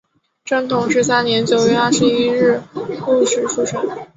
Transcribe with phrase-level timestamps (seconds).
[0.43, 2.59] 正统十三年九月二十一日
[2.97, 3.87] 戌时出生。